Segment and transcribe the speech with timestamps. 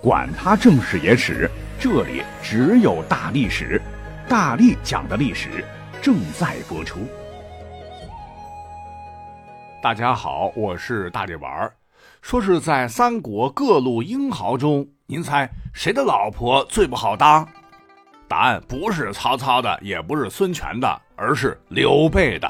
[0.00, 3.82] 管他正史野史，这里只有大历史，
[4.28, 5.64] 大力讲的历史
[6.00, 7.00] 正在播出。
[9.82, 11.72] 大家好，我是大力丸儿。
[12.22, 17.46] 说是在三国各路英豪中，您猜谁的老婆最不好当？
[18.28, 22.48] 答案不是曹操的，也不是孙权的，而是刘备的。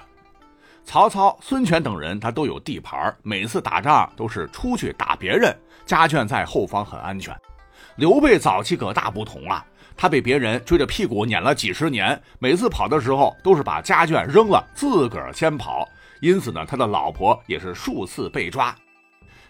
[0.89, 5.54] 曹操、孙权等人他都有地盘，每次打仗都是出去打别人。
[5.84, 7.36] 家眷在后方很安全。
[7.96, 9.63] 刘备早期可大不同啊，
[9.94, 15.86] 他被别人追着屁股撵了几十年，每次跑的时候都是把家眷扔了，自个儿先跑。
[16.22, 18.75] 因此呢，他的老婆也是数次被抓。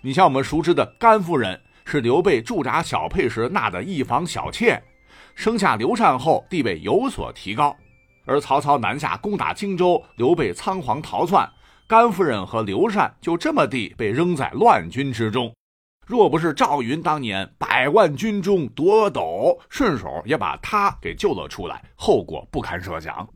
[0.00, 4.82] 你像我们熟知的甘夫人，是刘备驻扎小沛时纳的一房小妾，
[5.36, 7.76] 生下刘禅后地位有所提高。
[8.28, 11.50] 而曹操南下攻打荆州，刘备仓皇逃窜，
[11.86, 15.50] 甘夫人和刘禅就这么地被扔在乱军之中。
[16.06, 23.26] 若不是赵云当年百万军中夺斗，顺手也把他给救了出来，后果不堪设想。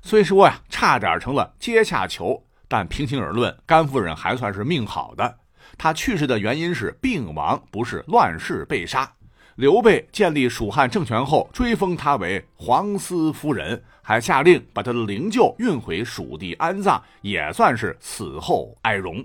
[0.00, 5.38] 虽说呀，差点成了阶下囚，但平心而论，甘夫人还算是命好的。
[5.76, 9.12] 她去世的原因是病亡，不是乱世被杀。
[9.56, 19.24] 刘备建立蜀汉政权后，追封她为皇司夫人，还下令把他的灵柩运回蜀地安葬，也算是死后哀荣。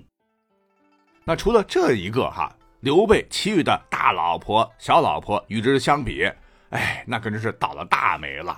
[1.24, 2.50] 那除了这一个哈。
[2.80, 6.30] 刘备其余的大老婆、小老婆与之相比，
[6.70, 8.56] 哎，那可真是倒了大霉了。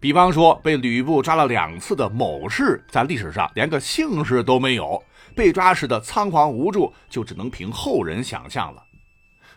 [0.00, 5.04] 比方说，被吕布抓了两次的某氏，在历史上连个姓氏都没有，
[5.36, 8.82] 被抓时的仓皇无助，就只能凭后人想象了。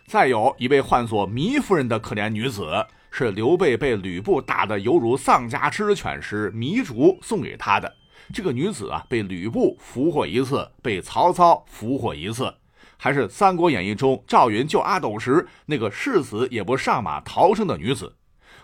[0.06, 7.92] 再有一位唤作糜夫人的可怜女子，是刘备被吕布打得犹如丧家之犬时，糜竺送给他的。
[8.32, 12.52] 这个女子啊，被吕布俘获一次，被曹操俘获一次。
[12.98, 18.14] 还是《三国演义》中赵云救阿斗时那个誓死也不上马逃生的女子，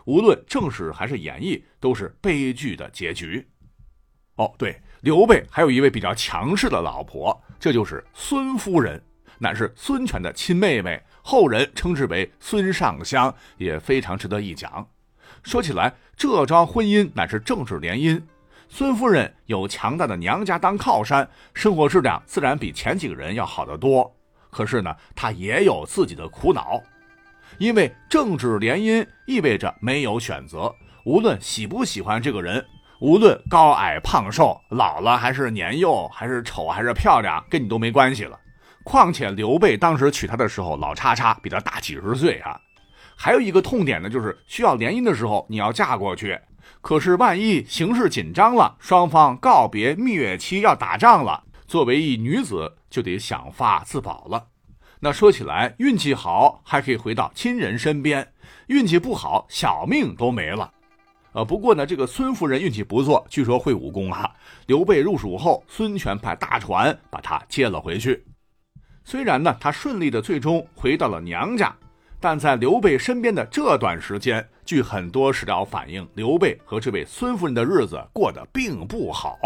[0.04, 3.46] 无论正史还是演义，都是悲剧的结局。
[4.36, 9.00] 哦，对，刘备还有一位比较强势的老婆，这就是孙夫人，
[9.38, 14.86] 乃是孙权的亲妹妹，后人称之为孙尚香，也非常值得一讲。
[15.42, 18.20] 说起来，这桩婚姻乃是政治联姻，
[18.68, 24.14] 孙夫人有强大的娘家当靠山，生活质量自然比前几个人要好得多。
[24.50, 26.80] 可是呢，他也有自己的苦恼，
[27.58, 32.64] 因为政治联姻意味着没有选择，无论喜不喜欢这个人，
[33.00, 38.38] 无论高矮胖瘦，老了还是年幼，还是丑还是漂亮，跟你都没关系了。
[38.84, 42.60] 况且刘备当时娶她的时候，老叉叉比他大几十岁啊。
[43.16, 46.38] 还有一个痛点呢，就是需要联姻的时候，你要嫁过去，
[46.80, 51.44] 可是万一形势紧张了，双方告别蜜月期要打仗了。
[51.66, 54.46] 作为一女子，就得想法自保了。
[55.00, 58.22] 那说起来，运气好还可以回到亲人身边；
[58.66, 60.72] 运气不好，小命都没了。
[61.32, 64.30] 呃，不过呢，这个孙夫人运气不错，据说会武功啊。
[64.66, 68.22] 刘备入蜀后，孙权派大船把她接了回去。
[69.04, 71.74] 虽然呢，她顺利的最终回到了娘家，
[72.20, 79.38] 但在刘备身边的这段时间，据很多史料反映，刘备和这位孙夫人的日子过得并不好。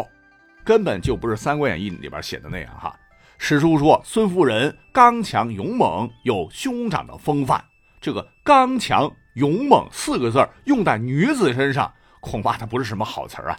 [0.64, 2.94] 根本就不是《三国演义》里边写的那样哈。
[3.38, 7.62] 史书说孙夫人刚强勇猛，有兄长的风范。
[8.00, 13.56] 这个“刚强勇猛”四个字用在女子身上，恐怕它不是什么好词啊。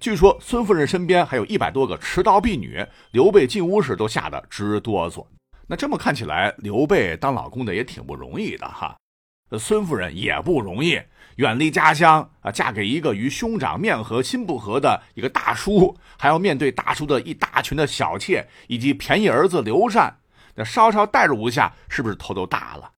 [0.00, 5.26] 据说孙夫人身边还有一百多个持刀婢女，刘备进屋时都吓得直哆嗦。
[5.66, 8.96] 那这么看起来，刘备当老公的也挺不容易的哈。
[9.58, 11.00] 孙夫人也不容易，
[11.36, 20.16] 远离家乡啊，嫁给一个与兄长面和心不和的一个大叔，还要面对大叔的一大群的小妾以及便宜儿子刘禅，
[20.54, 22.90] 那稍稍代入一下，是不是头都大了？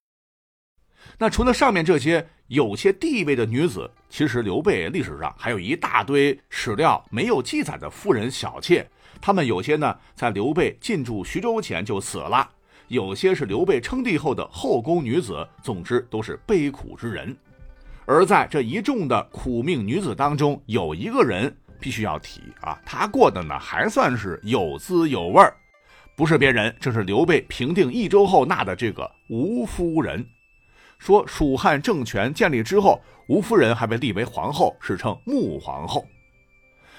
[1.22, 8.88] 那除了上面这些有些地位的女子，其实刘备历史上还有一大堆史料没有记载的夫人小妾，
[9.20, 12.48] 她们有些呢在刘备进驻徐州前就死了。
[12.88, 17.36] 有些是刘备称帝后的后宫女子，总之都是悲苦之人。
[18.06, 25.54] 而在这一众的苦命女子当中，有一个人必须要提啊，她过得呢还算是有滋有味儿，
[26.16, 30.26] 不是别人，正是刘备平定益州后纳的这个吴夫人。
[31.00, 36.06] 说蜀汉政权建立之后，吴夫人还被立为皇后，史称穆皇后。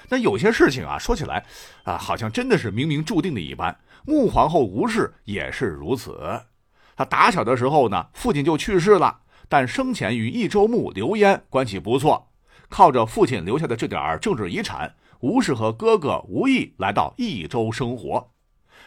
[0.08, 1.42] 那有些事情啊，说起来
[1.84, 3.74] 啊，好像真的是冥冥注定的一般。
[4.04, 6.18] 穆皇后吴氏也是如此。
[6.96, 12.28] 她打小的时候呢，父亲就去世了，但生前与益州牧刘焉关系不错。
[12.68, 18.28] 靠着父亲留下的这点政治遗产，吴氏和哥哥吴懿来到益州生活。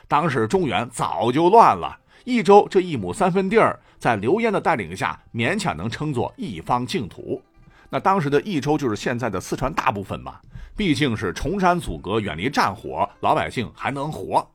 [0.09, 7.41] 当时中原早就乱了，益州这一亩三分地儿，在刘焉的带领下，勉强能称作一方净土。
[7.87, 10.39] 那当时的益州就是现在的四川大部分嘛，
[10.75, 14.45] 毕竟是崇山阻隔，远离战火，老百姓还能活。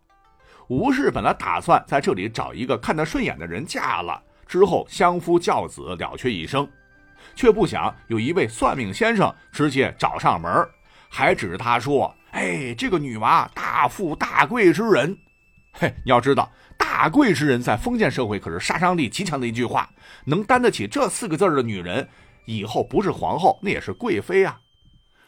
[0.66, 6.68] 吴氏本来打算在这里找一个看得顺眼的人嫁了，之后相夫教子，了却一生，
[7.36, 10.68] 却不想有一位算命先生直接找上门，
[11.08, 15.16] 还指着他说：“哎，这个女娃大富大贵之人。”
[15.72, 16.50] 嘿，你要知道，
[17.00, 19.88] 大贵之人在封建社会可是杀伤力极强的一句话，
[20.26, 22.06] 能担得起这四个字的女人，
[22.44, 24.60] 以后不是皇后，那也是贵妃啊。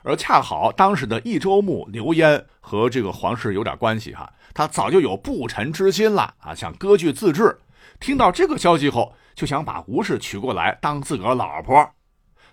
[0.02, 4.30] 而恰好当时的益州牧刘焉和这个皇室有点关系哈。
[4.52, 7.58] 他早就有不臣之心了啊，想割据自治。
[7.98, 11.90] 听到这个消息后，就想把吴氏娶过来当自个儿老婆。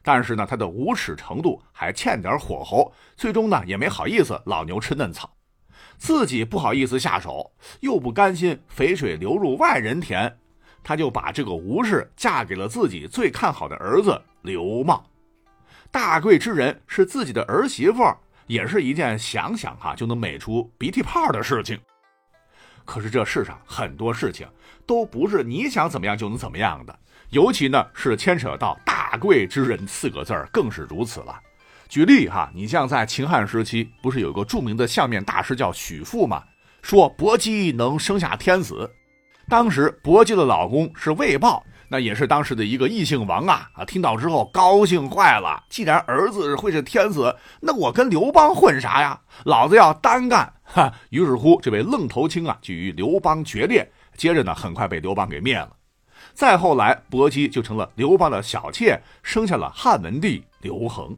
[0.02, 5.30] 但是呢，他的无耻程度还欠点火候，最终呢也没好意思老牛吃嫩草，
[6.00, 7.52] 自己不好意思下手，
[7.82, 10.34] 又不甘心肥水流入外人田，
[10.82, 15.06] 他就把这个吴氏嫁给了自己最看好的儿子刘茂。
[15.92, 18.04] 大贵之人是自己的儿媳妇，
[18.48, 21.78] 也是一件想想哈就能美出鼻涕泡的事情。
[22.86, 24.48] 可是这世上很多事情
[24.88, 27.00] 都不是你想怎么样就能怎么样的，
[27.30, 31.40] 尤其呢是牵扯到“大贵之人”四个字更是如此了。
[31.90, 36.44] 举例哈，你像在秦汉时期，不是有个著名的相面大师叫许父吗？
[36.84, 38.90] 说薄姬能生下天子，
[39.50, 41.64] 当时薄姬的老公是魏豹。
[41.92, 43.84] 那也是当时的一个异姓王啊啊！
[43.84, 45.64] 听到之后高兴坏了。
[45.70, 49.20] 既然儿子会是天子，那我跟刘邦混啥呀？
[49.46, 50.54] 老子要单干！
[50.64, 50.94] 哈！
[51.10, 53.92] 于是乎，这位愣头青啊就与刘邦决裂。
[54.16, 55.72] 接着呢，很快被刘邦给灭了。
[56.36, 61.18] 再后来，薄姬就成了刘邦的小妾，生下了汉文帝刘恒。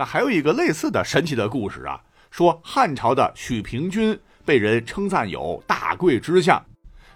[0.00, 2.00] 那还有一个类似的神奇的故事啊，
[2.30, 6.64] 说汉朝的许平君被人称赞有大贵之相。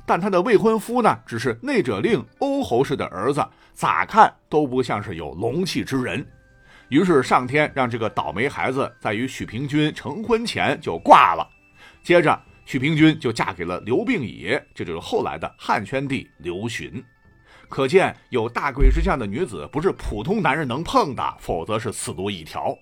[0.04, 3.42] 但他的未婚夫呢，只是内者令欧侯氏的儿子，
[3.72, 6.22] 咋看都不像是有龙气之人。
[6.90, 11.48] 于是上天让这个倒霉孩子在与许平君成婚前就挂了。
[12.02, 17.02] 接着许平君就嫁给了刘病已，这就是后来的汉宣帝刘询。
[17.68, 22.76] 可见有大贵之相的女子不是普通男人能碰的，否则是死路一条。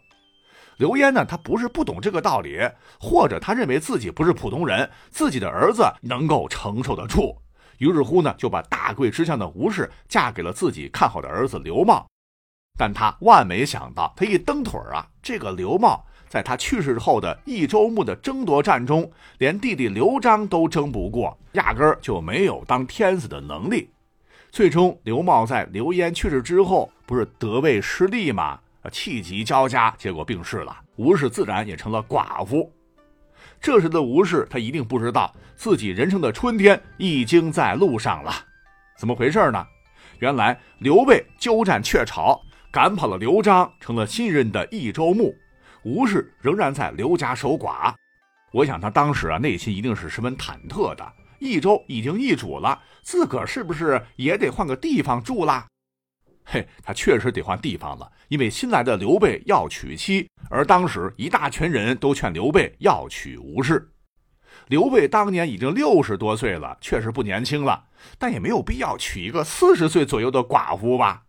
[0.79, 2.59] 刘焉呢，他不是不懂这个道理，
[2.99, 7.37] 或者他认为自己不是普通人，自己的儿子能够承受得住，
[7.79, 12.07] 于是乎呢，就把大贵之相的吴氏嫁给了自己看好的儿子刘茂。
[12.79, 19.09] 但他万没想到，他一蹬腿啊，这个刘茂在他去世后的益州牧的争夺战中，
[19.39, 23.91] 连弟弟刘璋都争不过，压根儿就没有当天子的能力。
[24.53, 28.61] 最终，刘茂在刘焉去世之后，不是得位失利吗？
[28.91, 30.79] 气急交加，结果病逝了。
[30.97, 32.71] 吴氏自然也成了寡妇。
[33.59, 38.31] 这时的吴氏，他一定不知道自己人生的春天已经在路上了。
[38.99, 39.67] 怎么回事呢？
[40.19, 42.39] 原来刘备鸠占鹊巢，
[42.71, 45.35] 赶跑了刘璋，成了新任的益州牧。
[45.83, 47.95] 吴氏仍然在刘家守寡。
[48.53, 51.13] 我想他当时啊，内心一定是十分忐忑的。
[51.43, 55.67] 益州已经易主了，自个儿是不是也得换个地方住啦？
[56.45, 63.91] 嘿，他确实得换地方了，因为新来的刘备要娶妻，而当时一大群人都劝刘备要娶吴氏。
[64.69, 67.87] 刘备当年已经六十多岁了，确实不年轻了，
[68.19, 71.25] 但也没有必要娶一个四十岁左右的寡妇吧？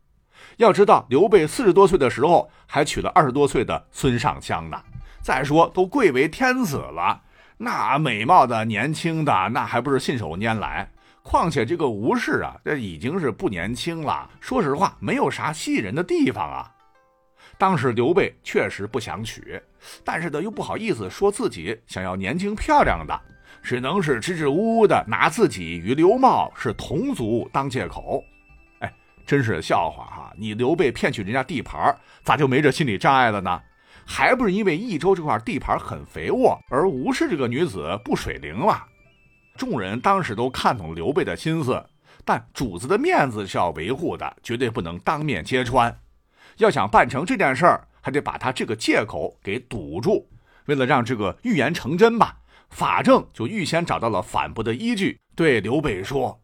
[0.58, 4.80] 要知道，刘备四十多岁的时候还娶了二十多岁的孙尚香呢。
[5.22, 7.22] 再说，都贵为天子了，
[7.58, 10.90] 那美貌的、年轻的，那还不是信手拈来？
[11.22, 14.30] 况且这个吴氏啊，这已经是不年轻了。
[14.42, 16.70] 说实话，没有啥吸引人的地方啊。
[17.58, 19.62] 当时刘备确实不想娶，
[20.04, 23.18] 但是呢又不好意思说自己想要年轻漂亮的，
[23.62, 28.22] 只能是支支吾吾的拿自己与刘茂是同族当借口。
[28.80, 28.94] 哎，
[29.26, 30.34] 真是笑话哈！
[30.36, 33.62] 你刘备骗取人家地盘，咋就没这心理障碍了呢？
[34.06, 38.84] 还不是因为益州这块地盘很肥沃，而吴氏这个女子不水灵了。
[39.56, 41.84] 众人当时都看懂刘备的心思，
[42.26, 45.96] 但主子的面子是要维护的，绝对不能当面揭穿。
[46.58, 50.30] 要想办成这件事儿，还得把他这个借口给堵住。
[50.66, 52.38] 为了让这个预言成真吧，
[52.70, 56.42] 法正就预先找到了反驳的依据，对刘备说：“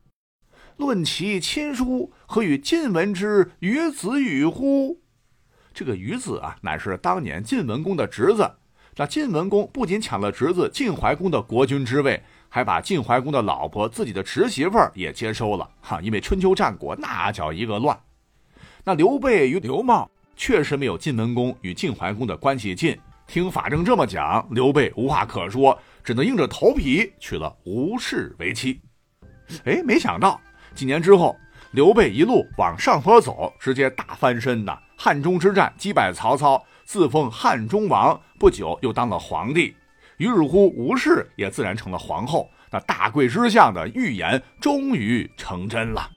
[0.77, 5.01] 论其亲疏，何与晋文之与子与乎？”
[5.79, 8.51] 这个于子啊，乃是当年晋文公的侄子。
[8.97, 12.21] 那晋文公不仅抢了侄子晋怀公的国君之位。
[12.49, 17.97] 还把晋怀公的老婆、自己的侄媳妇儿也接收了哈，因为春秋战国那叫一个乱。
[18.83, 22.99] 那刘备与刘茂确实没有晋文公与晋怀公的关系近。
[23.25, 28.81] 听法正这么讲，刘备无话可说，只能硬着头皮娶了吴氏为妻。
[29.63, 30.41] 哎，没想到
[30.75, 31.37] 几年之后，
[31.71, 34.77] 刘备一路往上坡走，直接大翻身呐！
[35.01, 39.73] 汉中之战击败曹操，自封汉中王，不久又当了皇帝。
[40.17, 42.49] 于是乎，吴氏也自然成了皇后。
[42.69, 46.11] 那大贵之相的预言终于成真了。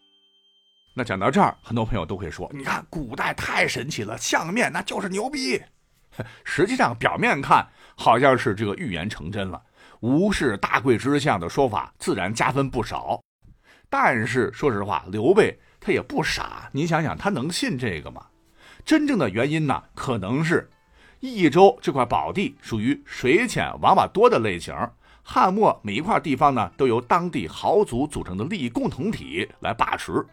[0.94, 5.62] 那讲到这儿，很多朋友都会说：“你看，古代太神奇了，相面那就是牛逼。
[6.44, 9.62] ”实际上，表面看好像是这个预言成真了，
[10.00, 13.22] 吴氏大贵之相的说法自然加分不少。
[13.88, 18.26] 但是说实话，刘备他也不傻，你想想，他能信这个吗？
[18.84, 20.68] 真正的原因呢，可能是
[21.20, 24.74] 益州这块宝地属于水浅王八多的类型。
[25.22, 30.26] 汉末每一块地方呢，都由当地豪族组成的利益共同体来把持。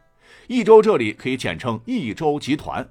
[0.48, 2.88] 益州这里可以简称益州集团。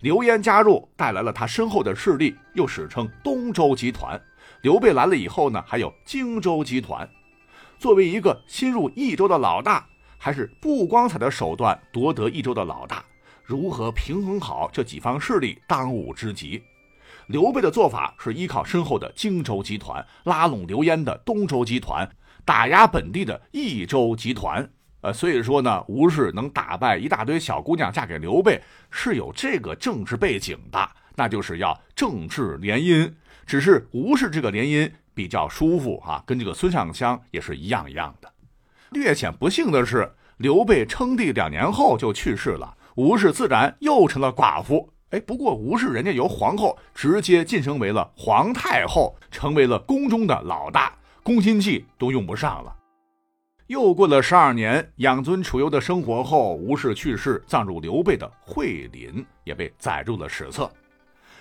[0.00, 4.20] 刘焉加入，带来了他身后的势力，又史称东周集团。
[4.62, 7.08] 刘备来了以后呢，还有荆州集团。
[7.78, 13.04] 作为一个新入益州的老大，还是不光彩的手段夺得益州的老大，
[13.44, 16.62] 如何平衡好这几方势力，当务之急。
[17.26, 22.08] 刘备的做法是依靠身后的荆州集团，拉拢刘焉的东周集团，
[22.44, 24.68] 打压本地的益州集团。
[25.02, 33.12] 呃，所以说呢，吴氏能打败一大堆小姑娘嫁给刘备，是有这个政治背景的，那就是要政治联姻。
[33.46, 38.32] 只是吴氏这个联姻比较舒服啊，跟这个孙尚香也是一样一样的。
[38.90, 44.88] 略显不幸的是，刘备称帝两年后就去世了，吴氏自然又成了寡妇。
[45.10, 52.74] 哎，不过吴氏人家由皇后直接晋升为了皇太后，成为了宫中的老大，宫心计都用不上了。
[53.68, 60.70] 又过了十二年，养尊处优的生活后，吴氏去世，葬入刘备的惠林，也被载入了史册。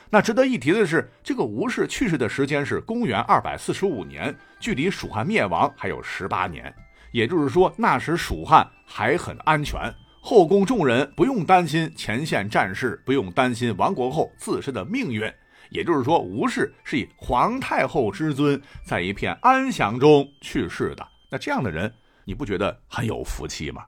[0.10, 6.74] 那值得一提的是，这个吴氏去世的时间是公元二百四十五年，距离蜀汉灭亡还有十八年，
[7.12, 9.94] 也就是说，那时蜀汉还很安全。
[10.26, 15.30] 后宫众人不用担心前线战事，不用担心亡国后自身的命运。
[15.70, 21.06] 也就是说，吴氏是以皇太后之尊，在一片安详中去世的。
[21.30, 23.84] 那这样的人，你不觉得很有福气吗？